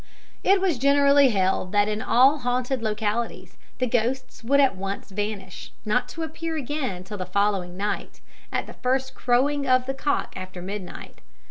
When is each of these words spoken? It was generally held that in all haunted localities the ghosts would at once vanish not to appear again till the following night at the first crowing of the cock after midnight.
It 0.43 0.59
was 0.59 0.79
generally 0.79 1.29
held 1.29 1.73
that 1.73 1.87
in 1.87 2.01
all 2.01 2.39
haunted 2.39 2.81
localities 2.81 3.55
the 3.77 3.85
ghosts 3.85 4.43
would 4.43 4.59
at 4.59 4.75
once 4.75 5.11
vanish 5.11 5.73
not 5.85 6.09
to 6.09 6.23
appear 6.23 6.57
again 6.57 7.03
till 7.03 7.19
the 7.19 7.23
following 7.27 7.77
night 7.77 8.19
at 8.51 8.65
the 8.65 8.73
first 8.73 9.13
crowing 9.13 9.67
of 9.67 9.85
the 9.85 9.93
cock 9.93 10.33
after 10.35 10.59
midnight. 10.59 11.21